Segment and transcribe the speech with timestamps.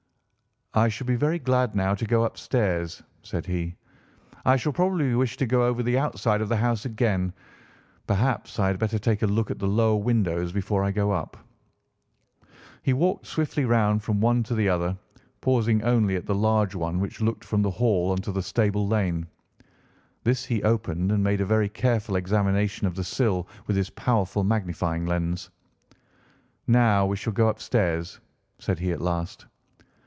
[0.73, 3.75] "I should be very glad now to go upstairs," said he.
[4.45, 7.33] "I shall probably wish to go over the outside of the house again.
[8.07, 11.35] Perhaps I had better take a look at the lower windows before I go up."
[12.83, 14.97] He walked swiftly round from one to the other,
[15.41, 19.27] pausing only at the large one which looked from the hall onto the stable lane.
[20.23, 24.45] This he opened and made a very careful examination of the sill with his powerful
[24.45, 25.49] magnifying lens.
[26.65, 28.21] "Now we shall go upstairs,"
[28.57, 29.47] said he at last.